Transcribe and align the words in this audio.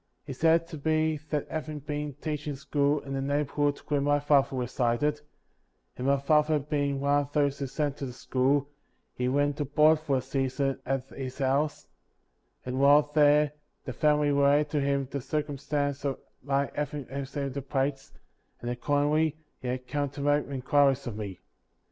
He 0.25 0.33
stated 0.33 0.65
to 0.69 0.81
me 0.83 1.19
that 1.29 1.47
having 1.47 1.77
been 1.77 2.15
teaching 2.15 2.55
school 2.55 3.01
in 3.01 3.13
the 3.13 3.21
neighborhood 3.21 3.77
where 3.87 4.01
my 4.01 4.19
father 4.19 4.55
resided, 4.55 5.21
and 5.95 6.07
my 6.07 6.17
father 6.17 6.57
being 6.57 6.99
one 6.99 7.19
of 7.21 7.33
those 7.33 7.59
who 7.59 7.67
sent 7.67 7.97
to 7.97 8.07
the 8.07 8.11
school, 8.13 8.67
he 9.13 9.27
went 9.27 9.57
to 9.57 9.65
board 9.65 9.99
for 9.99 10.17
a 10.17 10.21
season 10.21 10.79
at 10.87 11.07
his 11.11 11.37
house, 11.37 11.85
and 12.65 12.79
while 12.79 13.11
there 13.13 13.51
the 13.85 13.93
family 13.93 14.31
related 14.31 14.71
to 14.71 14.81
him 14.81 15.05
the 15.11 15.21
circumstance 15.21 16.03
of 16.03 16.17
my 16.41 16.71
having 16.73 17.05
received 17.05 17.53
the 17.53 17.61
plates, 17.61 18.11
and 18.59 18.71
accordingly 18.71 19.37
he 19.59 19.67
had 19.67 19.87
come 19.87 20.09
to 20.09 20.21
make 20.21 20.47
inquiries 20.47 21.05
of 21.05 21.15
me. 21.15 21.39